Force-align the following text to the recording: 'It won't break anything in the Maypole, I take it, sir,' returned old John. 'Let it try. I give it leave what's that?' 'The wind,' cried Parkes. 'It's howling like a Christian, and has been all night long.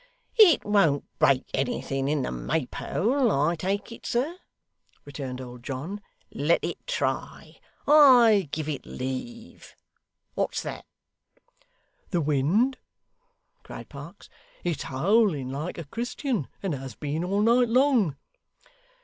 'It 0.35 0.65
won't 0.65 1.05
break 1.19 1.45
anything 1.53 2.07
in 2.07 2.23
the 2.23 2.31
Maypole, 2.31 3.31
I 3.31 3.55
take 3.55 3.91
it, 3.91 4.03
sir,' 4.03 4.39
returned 5.05 5.39
old 5.39 5.61
John. 5.61 6.01
'Let 6.31 6.63
it 6.63 6.87
try. 6.87 7.59
I 7.87 8.49
give 8.51 8.67
it 8.67 8.83
leave 8.87 9.75
what's 10.33 10.63
that?' 10.63 10.87
'The 12.09 12.19
wind,' 12.21 12.79
cried 13.61 13.89
Parkes. 13.89 14.27
'It's 14.63 14.81
howling 14.81 15.49
like 15.51 15.77
a 15.77 15.83
Christian, 15.83 16.47
and 16.63 16.73
has 16.73 16.95
been 16.95 17.23
all 17.23 17.43
night 17.43 17.69
long. 17.69 18.17